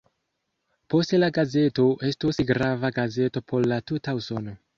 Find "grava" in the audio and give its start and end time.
2.53-2.93